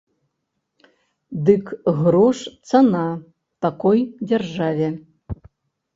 [1.49, 1.65] Дык
[2.01, 2.37] грош
[2.71, 3.03] цана
[3.67, 4.89] такой дзяржаве.